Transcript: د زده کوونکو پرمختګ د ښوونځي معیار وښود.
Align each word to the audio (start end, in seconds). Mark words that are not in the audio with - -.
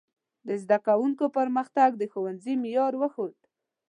د 0.47 0.49
زده 0.63 0.77
کوونکو 0.87 1.25
پرمختګ 1.37 1.89
د 1.97 2.03
ښوونځي 2.11 2.53
معیار 2.63 2.93
وښود. 2.97 3.37